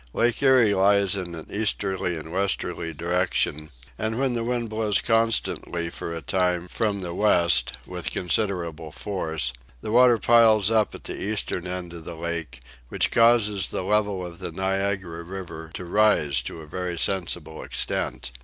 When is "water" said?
9.91-10.17